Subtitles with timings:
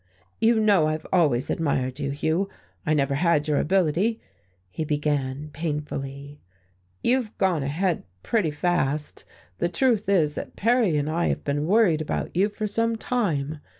[0.39, 2.49] "You know I've always admired you, Hugh,
[2.87, 4.19] I never had your ability,"
[4.71, 6.41] he began painfully,
[7.03, 9.25] "you've gone ahead pretty fast,
[9.59, 13.59] the truth is that Perry and I have been worried about you for some time.